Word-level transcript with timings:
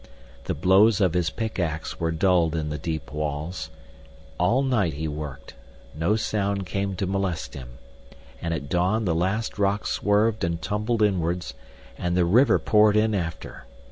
The 0.45 0.55
blows 0.55 0.99
of 0.99 1.13
his 1.13 1.29
pickaxe 1.29 1.99
were 1.99 2.09
dulled 2.11 2.55
in 2.55 2.71
the 2.71 2.79
deep 2.79 3.11
walls. 3.13 3.69
All 4.39 4.63
night 4.63 4.93
he 4.95 5.07
worked, 5.07 5.53
no 5.93 6.15
sound 6.15 6.65
came 6.65 6.95
to 6.95 7.05
molest 7.05 7.53
him, 7.53 7.77
and 8.41 8.51
at 8.51 8.67
dawn 8.67 9.05
the 9.05 9.13
last 9.13 9.59
rock 9.59 9.85
swerved 9.85 10.43
and 10.43 10.59
tumbled 10.59 11.03
inwards, 11.03 11.53
and 11.99 12.17
the 12.17 12.25
river 12.25 12.57
poured 12.57 12.97
in 12.97 13.13
after. 13.13 13.65